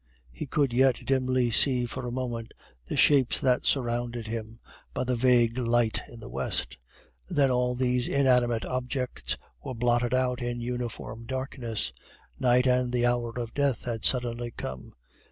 He 0.31 0.47
could 0.47 0.73
yet 0.73 1.05
dimly 1.05 1.51
see 1.51 1.85
for 1.85 2.07
a 2.07 2.11
moment 2.11 2.55
the 2.87 2.97
shapes 2.97 3.39
that 3.39 3.67
surrounded 3.67 4.25
him, 4.25 4.59
by 4.95 5.03
the 5.03 5.13
vague 5.15 5.59
light 5.59 6.01
in 6.09 6.19
the 6.19 6.27
west; 6.27 6.75
then 7.29 7.51
all 7.51 7.75
these 7.75 8.07
inanimate 8.07 8.65
objects 8.65 9.37
were 9.63 9.75
blotted 9.75 10.15
out 10.15 10.41
in 10.41 10.59
uniform 10.59 11.27
darkness. 11.27 11.93
Night 12.39 12.65
and 12.65 12.91
the 12.91 13.05
hour 13.05 13.37
of 13.37 13.53
death 13.53 13.83
had 13.83 14.03
suddenly 14.03 14.49
come. 14.49 14.93